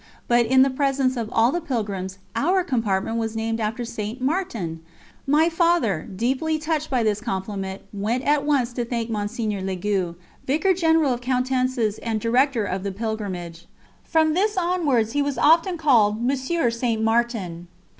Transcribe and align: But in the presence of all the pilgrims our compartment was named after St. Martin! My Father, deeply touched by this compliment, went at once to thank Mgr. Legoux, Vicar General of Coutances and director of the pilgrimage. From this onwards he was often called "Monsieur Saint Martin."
But 0.27 0.47
in 0.47 0.63
the 0.63 0.71
presence 0.71 1.15
of 1.15 1.29
all 1.31 1.51
the 1.51 1.61
pilgrims 1.61 2.17
our 2.35 2.63
compartment 2.63 3.17
was 3.17 3.35
named 3.35 3.59
after 3.59 3.85
St. 3.85 4.19
Martin! 4.19 4.79
My 5.27 5.47
Father, 5.47 6.07
deeply 6.15 6.57
touched 6.57 6.89
by 6.89 7.03
this 7.03 7.21
compliment, 7.21 7.83
went 7.93 8.23
at 8.23 8.43
once 8.43 8.73
to 8.73 8.83
thank 8.83 9.11
Mgr. 9.11 9.63
Legoux, 9.63 10.15
Vicar 10.47 10.73
General 10.73 11.13
of 11.13 11.21
Coutances 11.21 11.99
and 11.99 12.19
director 12.19 12.65
of 12.65 12.81
the 12.81 12.91
pilgrimage. 12.91 13.67
From 14.03 14.33
this 14.33 14.57
onwards 14.57 15.11
he 15.11 15.21
was 15.21 15.37
often 15.37 15.77
called 15.77 16.19
"Monsieur 16.25 16.71
Saint 16.71 17.03
Martin." 17.03 17.67